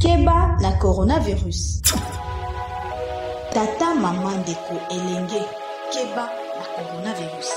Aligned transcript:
keba 0.00 0.56
na 0.64 0.72
coronavirus. 0.80 1.84
Tata 3.52 3.94
mama 3.94 4.32
ndeko 4.40 4.74
elenge 4.88 5.44
keba 5.92 6.24
na 6.56 6.64
coronavirus. 6.74 7.50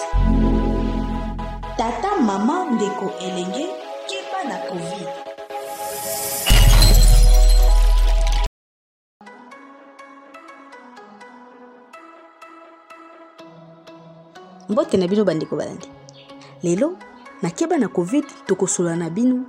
Tata 1.78 2.20
mama 2.20 2.66
ndeko 2.76 3.12
elenge 3.24 3.66
keba 4.08 4.40
na 4.50 4.58
covid. 4.68 5.10
Mbote 14.70 14.98
na 14.98 15.08
bino 15.08 15.24
bandeko 15.24 15.56
balandi. 15.56 15.88
Lelo 16.64 16.98
nakeba 17.42 17.78
na 17.78 17.88
covid 17.88 18.26
tokosola 18.46 18.96
na 18.96 19.10
bino 19.10 19.46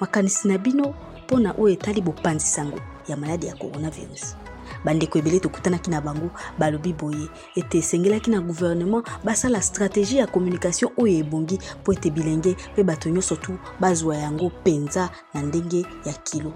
makanisi 0.00 0.48
na 0.48 0.58
bino 0.58 0.94
mpo 1.34 1.40
na 1.42 1.54
oyo 1.58 1.68
etali 1.74 2.00
bopanzi 2.00 2.46
sango 2.46 2.78
ya 3.08 3.16
maladi 3.16 3.46
ya 3.46 3.54
coronavirus. 3.54 4.36
Bandeko 4.84 5.18
ebele 5.18 5.40
tokutanaki 5.40 5.90
na 5.90 6.00
bango 6.00 6.30
balobi 6.58 6.92
boye 6.92 7.28
ete 7.56 7.78
esengelaki 7.78 8.30
na 8.30 8.40
gouvernement 8.40 9.04
basala 9.24 9.58
stratégie 9.62 10.18
ya 10.18 10.26
communication 10.26 10.92
oyo 10.96 11.18
ebongi 11.18 11.58
mpo 11.80 11.92
ete 11.92 12.10
bilenge 12.10 12.56
mpe 12.72 12.82
bato 12.84 13.10
nyonso 13.10 13.36
tu 13.36 13.58
bazwa 13.80 14.16
yango 14.16 14.44
mpenza 14.46 15.10
na 15.34 15.42
ndenge 15.42 15.86
ya 16.04 16.12
kilo. 16.12 16.52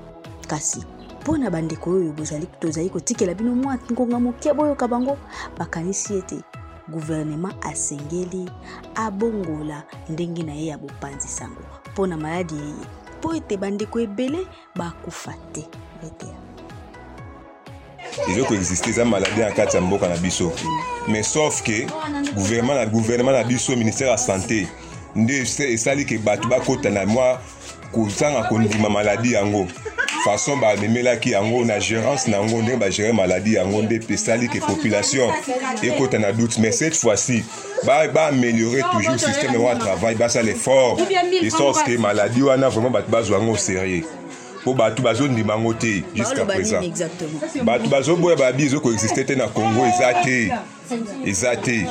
Kasi 0.46 0.84
mpo 1.22 1.38
na 1.38 1.50
bandeko 1.50 1.90
oyo 1.90 2.14
tozali 2.60 2.90
kotikela 2.90 3.34
bino 3.34 3.54
mwa 3.54 3.78
ngonga 3.92 4.20
moke 4.20 4.52
boyoka 4.54 4.88
bango 4.88 5.18
bakanisi 5.58 6.14
ete 6.14 6.38
guvernema 6.88 7.62
asengeli 7.62 8.50
abongola 8.94 9.82
ndenge 10.08 10.42
na 10.42 10.54
ye 10.54 10.66
ya 10.66 10.78
bopanzi 10.78 11.28
sango 11.28 11.62
mpo 11.92 12.06
na 12.06 12.16
maladi 12.16 12.54
mpo 13.18 13.34
ete 13.34 13.56
bandeko 13.56 14.00
ebele 14.00 14.46
bakufa 14.76 15.34
te 15.52 15.66
betea 16.02 16.38
ezokoexiste 18.30 18.90
eza 18.90 19.04
maladi 19.04 19.40
na 19.40 19.50
kati 19.50 19.76
ya 19.76 19.82
mboka 19.82 20.08
na 20.08 20.16
biso. 20.16 20.52
Mais 21.08 21.32
sauf 21.32 21.62
ke 21.62 21.86
gouvernement 22.34 22.74
na 22.74 22.86
gouvernement 22.86 23.32
na 23.32 23.44
biso 23.44 23.76
ministère 23.76 24.08
ya 24.10 24.16
santé 24.16 24.68
nde 25.16 25.46
esali 25.58 26.04
ke 26.04 26.18
bato 26.18 26.48
bakota 26.48 26.90
na 26.90 27.06
mwa 27.06 27.40
kozanga 27.92 28.42
kondima 28.42 28.88
maladi 28.88 29.32
yango 29.32 29.66
façon 30.28 30.56
bamemelaki 30.58 31.30
yango 31.30 31.64
na 31.64 31.78
gérance 31.78 32.28
na 32.28 32.36
yango 32.36 32.62
ndenge 32.62 32.76
bagere 32.76 33.12
maladi 33.12 33.54
yango 33.54 33.82
nde 33.82 34.00
esali 34.10 34.48
ke 34.48 34.60
population 34.60 35.32
ekota 35.82 36.18
na 36.18 36.32
doute. 36.32 36.58
Mais 36.58 36.72
cette 36.72 36.94
fois-ci 36.94 37.44
baaméliorer 37.84 38.82
ba 38.82 38.88
toujours 38.92 39.18
système 39.18 39.54
yango 39.54 39.68
ya 39.68 39.76
travail 39.76 40.16
basala 40.16 40.50
effort 40.50 40.98
de 40.98 41.50
sorte 41.50 41.84
ke 41.84 41.98
maladi 41.98 42.42
wana 42.42 42.68
vraiment 42.68 42.90
bato 42.90 43.10
bazwa 43.10 43.38
yango 43.38 43.56
sérieux. 43.56 44.04
Mpo 44.60 44.74
bato 44.74 45.02
bazondima 45.02 45.54
yango 45.54 45.72
te 45.72 46.02
jusqu'à 46.14 46.44
présent. 46.44 46.80
Bato 47.62 47.88
bazoboya 47.88 48.36
babi 48.36 48.64
ezokoexiste 48.66 49.24
te 49.24 49.32
na 49.32 49.48
congo 49.48 49.86
eza 49.86 50.12
te 50.22 50.50
eza 51.26 51.56
te. 51.56 51.86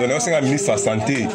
Donc 0.00 0.08
naosenga 0.08 0.40
ministre 0.40 0.72
ya 0.72 0.78
santé 0.78 1.26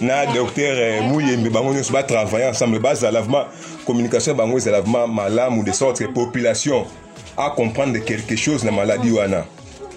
na 0.00 0.26
docteur 0.26 1.02
muyembe 1.02 1.48
bango 1.50 1.72
nyonso 1.74 1.92
batravaille 1.92 2.48
ensemble 2.50 2.78
bazala 2.78 3.20
vraiment 3.20 3.46
communication 3.86 4.34
bango 4.34 4.58
ezala 4.58 4.80
vraiment 4.80 5.08
malamu 5.08 5.62
de 5.62 5.72
sorte 5.72 5.98
que 5.98 6.12
population 6.12 6.84
acomprendre 7.36 8.04
quelque 8.04 8.36
chose 8.36 8.64
na 8.64 8.72
maladi 8.72 9.12
wana. 9.12 9.44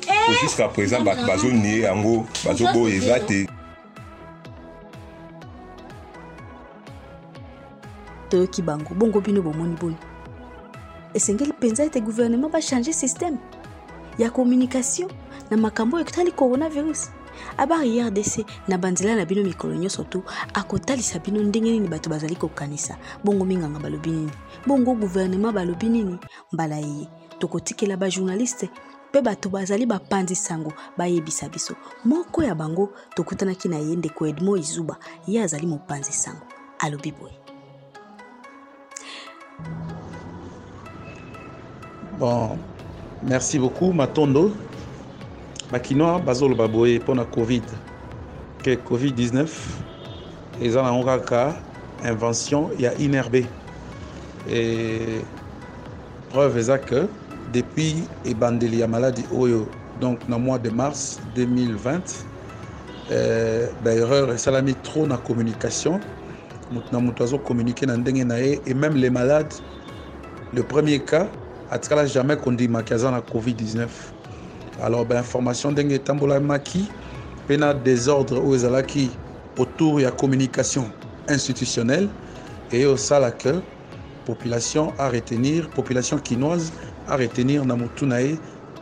Po 0.05 0.33
jusqu'à 0.41 0.67
présent 0.67 1.01
bato 1.03 1.25
bazonie 1.25 1.79
yango 1.79 2.25
bazoboya 2.45 2.95
eza 2.95 3.19
te. 3.19 3.47
Toyoki 8.29 8.61
bango 8.61 8.93
bongo 8.95 9.21
bino 9.21 9.41
bomoni 9.41 9.75
boni. 9.75 9.97
Esengeli 11.13 11.51
mpenza 11.51 11.83
ete 11.83 12.01
gouvernement 12.01 12.49
bachange 12.49 12.93
systeme 12.93 13.37
ya 14.19 14.29
communication 14.29 15.09
na 15.49 15.57
makambo 15.57 15.97
oyo 15.97 16.05
ekotali 16.05 16.31
coronavirus 16.31 17.09
abari 17.57 18.01
rdc 18.01 18.45
na 18.67 18.77
banzela 18.77 19.15
na 19.15 19.25
bino 19.25 19.43
mikolo 19.43 19.75
nyonso 19.75 20.03
tu 20.03 20.23
akotalisa 20.53 21.19
bino 21.19 21.43
ndenge 21.43 21.71
nini 21.71 21.87
bato 21.87 22.09
bazali 22.09 22.35
kokanisa. 22.35 22.97
Bongo 23.23 23.45
minganga 23.45 23.79
balobi 23.79 24.09
nini? 24.09 24.31
Bongo 24.67 24.93
guvernema 24.93 25.51
balobi 25.51 25.89
nini? 25.89 26.19
Mbala 26.51 26.75
yeye 26.75 27.07
tokotikela 27.39 27.97
bajournaliste 27.97 28.69
mpe 29.09 29.21
bato 29.21 29.49
bazali 29.49 29.85
bapanzi 29.85 30.35
sango 30.35 30.73
bayebisa 30.97 31.49
biso. 31.49 31.75
Moko 32.05 32.43
ya 32.43 32.55
bango 32.55 32.89
tokutanaki 33.15 33.67
na 33.67 33.77
ye 33.77 33.95
ndeko 33.95 34.27
edmo 34.27 34.57
izuba 34.57 34.97
ye 35.27 35.41
azali 35.41 35.67
mopanzi 35.67 36.11
sango. 36.11 36.45
Alobi 36.79 37.11
boye. 37.11 37.39
Bon, 42.19 42.57
merci 43.23 43.59
beaucoup 43.59 43.93
Matondo. 43.93 44.51
Bakinois 45.71 46.19
bazoloba 46.19 46.67
boye 46.67 46.99
mpona 46.99 47.25
covid. 47.25 47.63
Ke 48.63 48.75
covid-19 48.75 49.47
eza 50.61 50.83
nango 50.83 51.05
kaka 51.05 51.55
invention 52.09 52.69
ya 52.79 52.93
inrb 52.97 53.45
e 54.49 55.21
preuve 56.31 56.59
eza 56.59 56.77
que 56.77 57.07
depuis 57.53 58.03
ebandeli 58.25 58.79
ya 58.79 58.87
maladi 58.87 59.23
oyo 59.31 59.67
donc 60.01 60.19
na 60.27 60.37
mois 60.37 60.59
de 60.59 60.69
mars 60.69 61.19
2020 61.35 62.25
euh, 63.11 63.67
baerreur 63.83 64.33
esalami 64.33 64.75
trop 64.75 65.07
na 65.07 65.17
communication. 65.17 65.99
Moto 66.71 66.87
na 66.91 66.99
moto 66.99 67.23
azocommunike 67.23 67.85
na 67.85 67.97
ndenge 67.97 68.23
na 68.23 68.39
ye. 68.39 68.61
Et 68.65 68.73
même 68.73 68.95
les 68.95 69.09
malades 69.09 69.53
le 70.53 70.63
premier 70.63 70.99
cas 70.99 71.27
atikala 71.71 72.05
jamais 72.05 72.37
kondimaki 72.37 72.93
aza 72.93 73.11
na 73.11 73.21
covid-19 73.21 73.87
alors 74.81 75.05
ndenge 75.71 75.93
etambolamaki 75.93 76.89
mpe 77.45 77.57
na 77.57 77.73
désordre 77.73 78.37
oyo 78.39 78.55
ezalaki 78.55 79.09
autour 79.57 80.01
ya 80.01 80.11
communication 80.11 80.91
institutionnelle. 81.27 82.09
Eye 82.71 82.85
osala 82.85 83.31
que 83.31 83.61
population 84.25 84.93
a 84.97 85.09
retenir 85.09 85.69
population 85.69 86.17
kinoise 86.19 86.71
a 87.07 87.15
retenir 87.17 87.65
na 87.65 87.75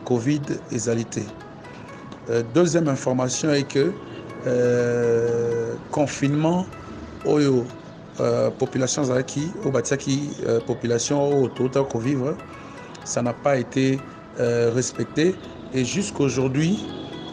covid 0.04 0.42
ezali 0.70 1.04
te 1.04 1.20
euh, 2.30 2.42
deuxième 2.54 2.88
information 2.88 3.50
est 3.52 3.64
que 3.66 3.92
euh, 4.46 5.74
confinement 5.90 6.66
oyo 7.24 7.66
euh, 8.20 8.50
population 8.50 9.02
ezalaki 9.02 9.52
oyo 9.62 9.70
batiaki 9.70 10.36
euh, 10.46 10.60
population 10.60 11.16
oyo 11.22 11.48
touta 11.48 11.82
kovivre 11.84 12.36
ça 13.04 13.22
n'a 13.22 13.32
pas 13.32 13.56
été 13.56 13.98
euh, 14.40 14.70
respecté 14.74 15.34
et 15.72 15.84
jusqu'aujourd'hui 15.84 16.78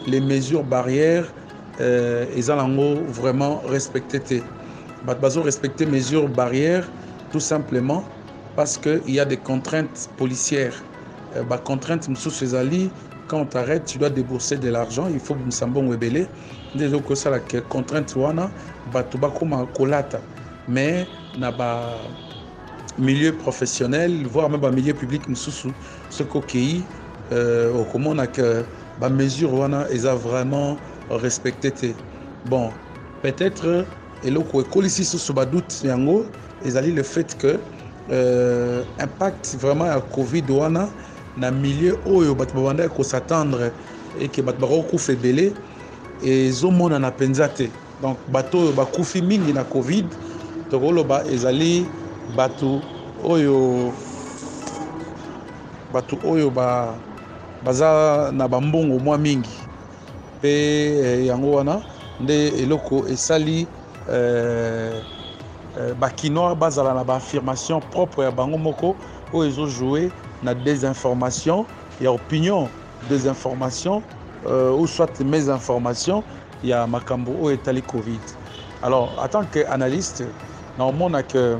les 0.06 0.20
mesures 0.20 0.64
barrières 0.64 1.32
euh, 1.80 2.26
eza 2.34 2.56
nango 2.56 3.04
vraiment 3.06 3.60
respecté 3.66 4.20
te 4.20 4.40
bato 5.04 5.20
bazo 5.20 5.42
respecter 5.42 5.86
mesures 5.86 6.28
barrières 6.28 6.90
tout 7.30 7.40
simplement 7.40 8.04
parce 8.54 8.78
que 8.78 9.02
il 9.06 9.14
y 9.14 9.20
a 9.20 9.26
des 9.26 9.36
contraintes 9.36 10.08
policières. 10.16 10.82
Euh, 11.34 11.42
bacontrainte 11.42 12.08
mosusu 12.08 12.44
ezali 12.44 12.92
quand 13.26 13.40
on 13.40 13.46
t'arrête 13.46 13.84
tu 13.84 13.98
dois 13.98 14.10
débourser 14.10 14.56
de 14.56 14.68
l'argent 14.68 15.08
il 15.08 15.18
faut 15.18 15.34
msambongo 15.34 15.94
ebele 15.94 16.28
nde 16.74 16.82
ezokosalaka 16.82 17.62
contrainte 17.62 18.14
wana 18.16 18.52
bato 18.92 19.18
bakóma 19.18 19.66
kolata 19.74 20.20
mais 20.68 21.08
na 21.36 21.52
milieu 22.96 23.36
professionnel 23.36 24.24
voire 24.26 24.48
même 24.48 24.60
bamilieu 24.60 24.94
public 24.94 25.28
mosusu 25.28 25.68
soki 26.08 26.36
okei 26.36 26.84
euh, 26.84 27.05
okomona 27.30 28.26
ke 28.26 28.64
bamesure 29.00 29.52
wana 29.52 29.86
eza 29.90 30.14
vraiment 30.14 30.76
respecté 31.10 31.70
te. 31.70 31.94
Bon 32.44 32.70
peut-être 33.22 33.86
eloko 34.22 34.60
ekolisi 34.62 35.04
susu 35.04 35.32
badoute 35.32 35.84
yango 35.84 36.26
le 36.64 37.02
fait 37.02 37.36
que 37.36 37.58
euh, 38.10 38.82
impact 38.98 39.56
vraiment 39.60 40.00
covid 40.00 40.50
wana 40.50 40.88
na 41.36 41.50
milieu 41.50 41.98
oyo 42.06 42.34
bato 42.34 42.54
babandaki 42.54 42.88
donc 48.00 48.18
covid 48.30 50.10
baza 57.66 58.30
na 58.32 58.48
bambongo 58.48 58.98
mwa 58.98 59.18
mingi. 59.18 59.50
Mpe 60.38 60.48
eh, 60.98 61.26
yango 61.26 61.52
wana 61.52 61.82
nde 62.20 62.48
eloko 62.48 63.08
esali 63.08 63.66
eh, 64.12 65.02
eh, 65.78 65.94
bakinois 66.00 66.54
bazala 66.54 66.94
na 66.94 67.04
baaffirmation 67.04 67.80
propre 67.80 68.24
ya 68.24 68.30
bango 68.30 68.58
moko 68.58 68.96
oyo 69.32 69.48
ezojoue 69.50 70.10
na 70.42 70.54
désinformation 70.54 71.66
ya 72.00 72.10
opinion 72.10 72.68
désinformation 73.10 74.02
euh, 74.46 74.78
ou 74.78 74.86
soit 74.86 75.20
mésinformation 75.20 76.22
ya 76.62 76.86
makambo 76.86 77.32
oyo 77.42 77.54
etali 77.54 77.82
covid. 77.82 78.20
Alors 78.82 79.10
en 79.18 79.28
tant 79.28 79.44
que 79.44 79.66
analyste 79.66 80.24
naomona 80.78 81.22
que 81.22 81.58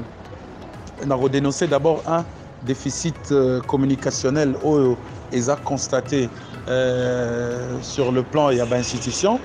nakodénoncer 1.06 1.66
d'abord 1.66 2.02
un 2.06 2.24
déficit 2.62 3.16
euh, 3.32 3.60
communicationnel 3.62 4.56
oyo 4.62 4.98
eza 5.32 5.56
constaté 5.56 6.30
euh, 6.68 7.80
sur 7.82 8.12
le 8.12 8.22
plan 8.22 8.50
ya 8.50 8.64
bainstitution 8.66 9.40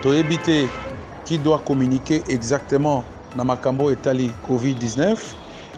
toyebi 0.00 0.38
te 0.38 0.68
qui 1.24 1.38
doit 1.38 1.58
communiquer 1.66 2.22
exactement 2.28 3.04
na 3.34 3.44
makambo 3.44 3.90
etali 3.90 4.30
covid-19 4.48 5.16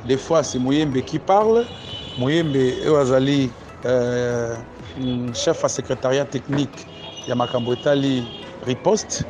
des 0.07 0.17
fois 0.19 0.43
c'est 0.43 0.59
moyembe 0.59 1.01
qui 1.03 1.19
parle. 1.19 1.65
Moyembe 2.19 2.57
oyo 2.57 2.97
azali 2.97 3.51
euh, 3.85 4.57
chef 5.35 5.63
ya 5.63 5.69
secrétariat 5.69 6.25
technique 6.25 6.87
ya 7.27 7.35
makambo 7.35 7.73
etali 7.73 8.25
riposte 8.67 9.25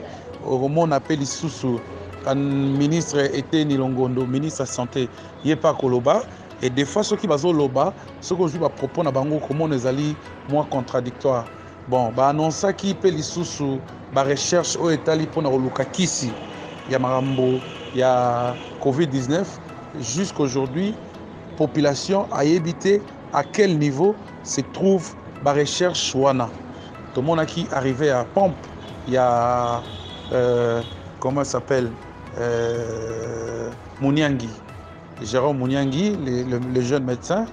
okomona 0.47 0.99
mpe 1.01 1.17
lisusu 1.17 1.81
ministre 2.35 3.31
eteni 3.35 3.77
longondo 3.77 4.27
ministre 4.27 4.63
ya 4.63 4.67
santé 4.67 5.09
ye 5.45 5.55
mpe 5.55 5.69
akoloba 5.69 6.23
et 6.63 6.71
des 6.71 6.85
fois 6.85 7.03
soki 7.05 7.27
bazoloba 7.27 7.95
soki 8.21 8.43
ozwi 8.43 8.59
bapropos 8.59 9.03
na 9.05 9.11
bango 9.13 9.39
komona 9.39 9.77
ezali 9.77 10.17
mwa 10.49 10.65
contradictoire. 10.65 11.45
Bon 11.87 12.13
baannonsaki 12.13 12.95
mpe 12.95 13.11
lisusu 13.11 13.81
barecherche 14.13 14.79
oyo 14.79 14.93
etali 14.95 15.27
mpona 15.27 15.51
koluka 15.51 15.85
kisi 15.85 16.33
ya 16.89 16.99
makambo 16.99 17.61
ya 17.95 18.55
covid-19. 18.81 19.45
Jusqu'aujourd'hui 20.01 20.95
population 21.57 22.27
ayebi 22.33 22.75
te 22.75 23.01
à 23.33 23.43
quel 23.45 23.79
niveau 23.79 24.15
se 24.43 24.61
trouve 24.61 25.15
barecherche 25.43 26.15
wana? 26.15 26.51
Tomonaki 27.15 27.67
arrivé 27.73 28.07
ya 28.09 28.25
pompe 28.25 28.67
ya 29.09 29.83
euh, 30.33 30.83
comment 31.21 31.45
s'appelle 31.45 31.91
euh, 32.39 33.71
Mouniangi 34.01 34.51
Jérôme 35.23 35.59
Mouniangi, 35.59 36.17
le, 36.25 36.81
jeune 36.81 37.05
médecin, 37.05 37.47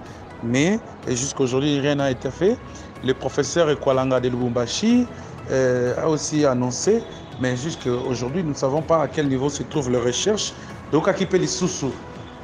mais 0.44 0.80
jusqu'à 1.08 1.44
aujourd'hui 1.44 1.80
rien 1.80 1.96
n'a 1.96 2.12
été 2.12 2.30
fait. 2.30 2.58
Le 3.04 3.14
professeur 3.14 3.70
Ekwalanga 3.70 4.20
de 4.20 4.30
Lubumbashi 4.30 5.06
euh, 5.52 5.94
a 5.98 6.08
aussi 6.08 6.46
annoncé, 6.46 7.04
mais 7.40 7.56
jusqu'à 7.58 7.92
aujourd'hui 7.92 8.44
nous 8.44 8.50
ne 8.52 8.56
savons 8.56 8.82
pas 8.82 9.02
à 9.02 9.08
quel 9.08 9.28
niveau 9.28 9.50
se 9.50 9.64
trouve 9.64 9.92
la 9.92 10.00
recherche. 10.00 10.54
Donc, 10.92 11.08
Akipe 11.08 11.34
Lisusu, 11.34 11.88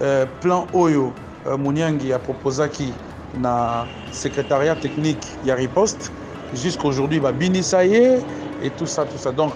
euh, 0.02 0.26
plan 0.42 0.68
Oyo, 0.74 1.14
euh, 1.46 2.14
a 2.16 2.20
proposé 2.20 2.68
qui 2.70 2.94
na 3.40 3.86
secrétariat 4.12 4.76
technique 4.76 5.26
Yaripost, 5.46 6.12
jusqu'à 6.54 6.88
aujourd'hui, 6.88 7.20
bah, 7.20 7.32
Bini 7.32 7.64
Saye 7.64 8.20
et 8.62 8.70
tout 8.72 8.88
ça, 8.88 9.06
tout 9.06 9.18
ça. 9.18 9.32
Donc, 9.32 9.54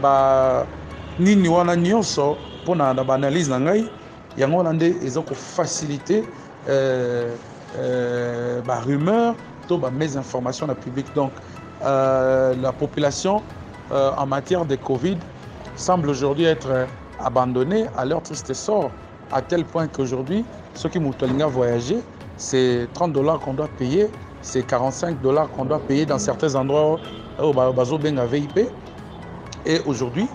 bah, 0.00 0.66
nini 1.18 1.48
wana 1.48 1.76
nyonso 1.76 2.36
mpona 2.62 2.94
na 2.94 3.04
baanalyse 3.04 3.48
na 3.48 3.58
yango 4.38 4.56
wana 4.56 4.72
nde 4.72 4.94
eza 5.04 5.20
kofacilite 5.22 6.24
euh, 6.68 7.34
euh, 7.78 8.62
barumeur 8.62 9.34
to 9.66 9.78
public. 10.82 11.06
Donc 11.14 11.32
euh, 11.84 12.54
la 12.54 12.72
population 12.72 13.42
euh, 13.92 14.10
en 14.16 14.26
matière 14.26 14.64
de 14.64 14.76
covid 14.76 15.18
semble 15.76 16.08
aujourd'hui 16.08 16.44
être 16.44 16.86
abandonnée 17.18 17.86
à 17.96 18.04
leur 18.04 18.22
triste 18.22 18.52
sort 18.54 18.90
à 19.32 19.42
tel 19.42 19.64
point 19.64 19.88
qu'aujourd'hui 19.88 20.44
ceux 20.74 20.88
qui 20.88 20.98
moto 20.98 21.24
alinga 21.26 21.46
voyager 21.46 21.98
c'est 22.36 22.88
30 22.94 23.12
dollars 23.12 23.40
qu'on 23.40 23.54
doit 23.54 23.68
payer 23.78 24.08
c'est 24.40 24.62
45 24.66 25.20
dollars 25.20 25.50
qu'on 25.50 25.64
doit 25.64 25.80
payer 25.80 26.06
dans 26.06 26.18
certains 26.18 26.54
endroits 26.54 26.98
oyo 27.38 27.52
bazobenga 27.72 28.24
vip 28.26 28.58
et 29.66 29.80
aujourd'hui 29.86 30.26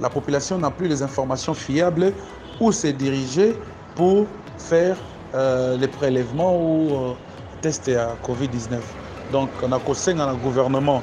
la 0.00 0.08
population 0.08 0.58
n'a 0.58 0.70
plus 0.70 0.88
les 0.88 1.02
informations 1.02 1.54
fiables 1.54 2.12
où 2.60 2.72
se 2.72 2.88
diriger 2.88 3.58
pour 3.94 4.28
faire 4.56 4.96
euh, 5.34 5.76
les 5.76 5.88
prélèvements 5.88 6.56
ou 6.56 6.94
euh, 6.94 7.14
tests 7.60 7.88
à 7.88 8.16
Covid-19. 8.22 8.80
Donc, 9.30 9.50
on 9.62 9.72
a 9.72 9.78
conseillé 9.78 10.16
le 10.16 10.36
gouvernement 10.36 11.02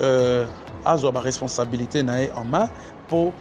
euh, 0.00 0.46
à 0.84 0.96
la 0.96 1.20
responsabilité 1.20 2.04
en 2.34 2.44
main 2.44 2.68
pour 3.08 3.32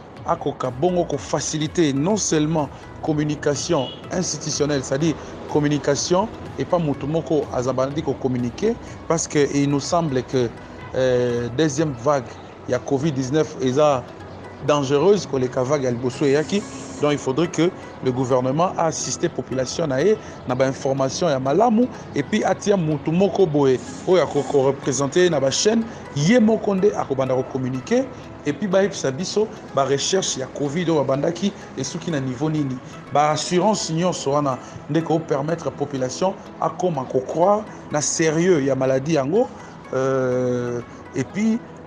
faciliter 1.18 1.94
non 1.94 2.15
seulement 2.18 2.69
communication 3.01 3.89
institutionnelle, 4.12 4.83
c'est-à-dire 4.83 5.15
communication 5.50 6.30
et 6.57 6.65
pas 6.65 6.80
Moutoumoko 6.80 7.44
Azabandi 7.54 8.04
communiquer 8.21 8.75
parce 9.07 9.27
qu'il 9.27 9.69
nous 9.69 9.80
semble 9.80 10.24
que 10.24 10.50
euh, 10.95 11.50
deuxième 11.57 11.94
vague, 11.94 12.27
il 12.68 12.71
y 12.71 12.74
a 12.75 12.80
Covid-19 12.80 13.45
et 13.62 13.74
ça 13.74 14.04
dangereuse 14.68 15.25
que 15.25 15.36
les 15.38 15.50
cavagues 15.50 15.86
Albosso 15.86 16.25
et 16.25 16.31
Yaki. 16.31 16.62
Donc 17.03 17.11
il 17.11 17.17
faudrait 17.17 17.50
que 17.50 17.69
le 18.01 18.11
gouvernement 18.13 18.71
a 18.77 18.85
assisté 18.85 19.27
la 19.27 19.33
population 19.33 19.83
à 19.83 20.00
na 20.47 20.55
ba 20.55 20.65
information 20.65 21.27
ya 21.27 21.38
malamu 21.38 21.89
et 22.15 22.23
puis 22.23 22.45
atia 22.45 22.77
mutu 22.77 23.11
moko 23.11 23.45
boye 23.45 23.77
oyo 24.07 24.23
akoko 24.23 24.61
représenter 24.61 25.29
na 25.29 25.38
ba 25.38 25.51
chaîne 25.51 25.83
ye 26.15 26.39
moko 26.39 26.75
nde 26.75 26.94
akobanda 26.95 27.35
ko 27.35 27.44
communiquer 27.44 28.07
et 28.45 28.53
puis 28.53 28.69
ba 28.69 28.83
yebisa 28.83 29.11
biso 29.11 29.50
ba 29.75 29.83
recherche 29.83 30.38
ya 30.38 30.47
covid 30.47 30.89
oyo 30.91 31.03
babandaki 31.03 31.51
esuki 31.75 32.09
na 32.09 32.21
niveau 32.21 32.50
nini 32.50 32.79
ba 33.11 33.31
assurance 33.31 33.89
nyonso 33.91 34.31
wana 34.31 34.59
nde 34.89 35.01
ko 35.03 35.19
permettre 35.19 35.69
population 35.71 36.35
akoma 36.61 37.03
ko 37.03 37.19
croire 37.19 37.65
na 37.91 38.00
sérieux 38.00 38.63
ya 38.63 38.75
maladie 38.75 39.15
yango 39.15 39.50
euh, 39.91 40.81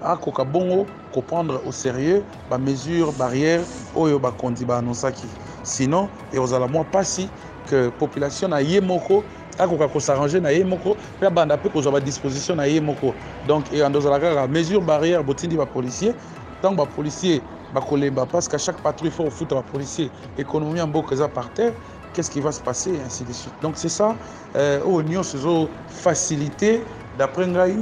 akoka 0.07 0.45
bongo 0.45 0.87
prendre 1.23 1.63
au 1.65 1.73
sérieux 1.73 2.27
bamesure 2.51 3.13
barrière 3.13 3.63
oyo 3.95 4.19
bakondi 4.19 4.65
baannonsaki 4.65 5.27
sinon 5.63 6.11
ekozala 6.33 6.69
mwa 6.69 6.85
mpasi 6.85 7.31
que 7.67 7.91
population 7.91 8.49
na 8.49 8.61
ye 8.61 8.81
moko 8.81 9.25
akoka 9.59 9.89
kosarrange 9.89 10.41
na 10.41 10.53
ye 10.53 10.65
moko 10.65 10.97
mpe 11.17 11.27
abanda 11.27 11.57
mpe 11.57 11.69
kozwa 11.69 11.93
badisposition 11.93 12.57
na 12.57 12.67
ye 12.67 12.81
moko. 12.81 13.15
Donc 13.47 13.73
eyanda 13.73 13.99
ozala 13.99 14.21
kaka 14.21 14.47
mesure 14.49 14.81
barrière 14.81 15.25
botindi 15.25 15.57
bapolicier 15.57 16.15
ntango 16.59 16.77
bapolicier 16.85 17.43
bakolemba 17.73 18.27
parce 18.27 18.49
qu'à 18.49 18.59
chaque 18.59 18.81
patrouille 18.83 19.11
faut 19.11 19.27
ofuta 19.27 19.55
bapolicier 19.55 20.13
économie 20.37 20.79
ya 20.79 20.87
mboka 20.87 21.15
eza 21.15 21.29
par 21.29 21.53
terre. 21.53 21.75
Qu'est-ce 22.13 22.31
qui 22.31 22.41
va 22.41 22.51
se 22.53 22.63
passer 22.63 22.95
et 22.95 23.01
ainsi 23.01 23.25
de 23.25 23.33
suite. 23.33 23.61
Donc 23.61 23.77
c'est 23.77 23.91
ça. 23.91 24.17
Euh, 24.57 24.81
oyo 24.85 25.03
nyonso 25.03 25.37
ezofacilité 25.37 26.85
d'après 27.15 27.47
ngai 27.47 27.77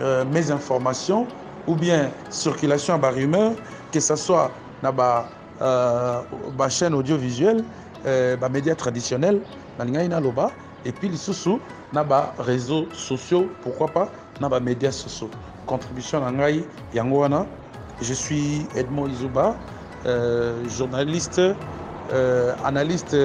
euh, 0.00 0.24
mes 0.24 0.50
informations 0.50 1.28
ou 1.66 1.74
bien 1.74 2.10
circulation 2.30 3.02
à 3.02 3.10
rumeur, 3.10 3.52
que 3.92 4.00
ce 4.00 4.16
soit 4.16 4.50
dans 4.82 4.94
la 4.94 5.28
euh, 5.60 6.68
chaîne 6.68 6.94
audiovisuelle, 6.94 7.64
euh, 8.06 8.36
les 8.40 8.48
médias 8.48 8.74
traditionnels, 8.74 9.40
et 10.84 10.92
puis 10.92 11.08
les 11.08 11.16
sous 11.16 11.60
les 11.92 12.02
réseaux 12.38 12.86
sociaux, 12.92 13.48
pourquoi 13.62 13.88
pas 13.88 14.08
dans 14.40 14.48
les 14.48 14.60
médias 14.60 14.92
sociaux. 14.92 15.30
Contribution 15.66 16.24
à 16.24 16.30
Ngai 16.30 16.64
Yangwana. 16.94 17.46
Je 18.00 18.14
suis 18.14 18.66
Edmond 18.76 19.08
Izuba, 19.08 19.56
euh, 20.04 20.68
journaliste, 20.68 21.40
euh, 22.12 22.54
analyste 22.64 23.16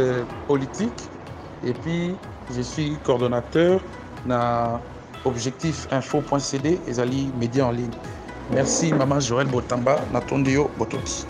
politique, 0.47 1.09
et 1.63 1.73
puis 1.73 2.15
je 2.55 2.61
suis 2.61 2.97
coordonnateur 3.03 3.81
dans 4.25 4.79
Objectif 5.25 5.87
Info.cd 5.91 6.79
et 6.87 6.93
Zali 6.93 7.31
Médias 7.37 7.65
en 7.65 7.71
ligne. 7.71 7.91
Merci 8.53 8.93
mama 8.93 9.19
joel 9.19 9.47
botamba 9.47 10.01
natondi 10.13 10.53
yo 10.53 10.69
botoki 10.77 11.25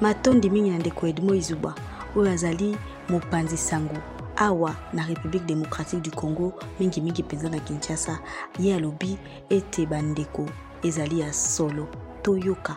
matondi 0.00 0.50
mingi 0.50 0.70
na 0.70 0.78
ndeko 0.78 1.06
edmo 1.06 1.34
izuba 1.34 1.74
oyo 2.16 2.30
azali 2.30 2.76
mopanzi 3.08 3.56
sango. 3.56 3.96
Awa 4.36 4.74
na 4.92 5.02
république 5.02 5.46
démocratique 5.46 6.02
du 6.02 6.10
congo 6.10 6.52
mingimingi 6.80 7.22
mpenza 7.22 7.48
na 7.48 7.58
kinshasa. 7.58 8.18
Ye 8.58 8.74
alobi 8.74 9.18
ete 9.50 9.86
bandeko 9.86 10.46
ezali 10.82 11.20
ya 11.20 11.32
solo. 11.32 11.88
Toyoka 12.22 12.76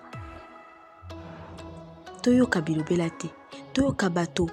toyoka 2.25 2.61
bilobela 2.61 3.09
te. 3.09 3.29
Toyoka 3.73 4.09
bato 4.09 4.49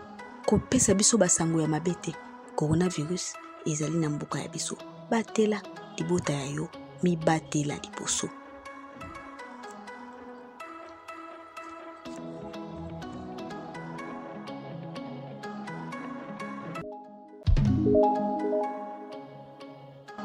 kopesa 0.46 0.94
biso 0.94 1.16
basango 1.18 1.60
ya 1.60 1.68
mabe 1.68 1.94
te. 1.94 2.12
Coronavirus 2.54 3.34
ezali 3.66 3.96
na 3.98 4.10
mboka 4.10 4.40
ya 4.40 4.48
biso. 4.48 4.76
Batela 5.10 5.62
libota 5.98 6.32
ya 6.32 6.46
yo 6.46 6.68
mibatela 7.02 7.74
liboso. 7.74 8.28